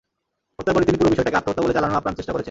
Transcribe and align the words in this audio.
হত্যার 0.57 0.73
পরে 0.75 0.87
তিনি 0.87 0.97
পুরো 0.99 1.11
বিষয়টাকে 1.13 1.39
আত্মহত্যা 1.39 1.63
বলে 1.63 1.75
চালানোর 1.77 1.99
আপ্রাণ 1.99 2.13
চেষ্টা 2.17 2.31
করেছেন। 2.31 2.39